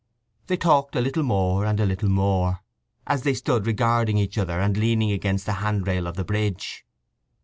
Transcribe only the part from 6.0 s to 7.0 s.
of the bridge.